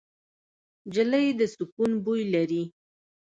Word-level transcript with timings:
نجلۍ 0.87 1.27
د 1.39 1.41
سکون 1.53 1.91
بوی 2.03 2.23
لري. 2.33 2.63